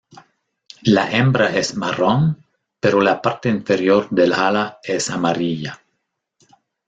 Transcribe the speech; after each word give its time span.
La 0.81 1.11
hembra 1.11 1.53
es 1.55 1.75
marrón, 1.75 2.43
pero 2.79 2.99
la 3.01 3.21
parte 3.21 3.49
inferior 3.49 4.07
del 4.09 4.33
ala 4.33 4.79
es 4.81 5.11
amarilla. 5.11 5.79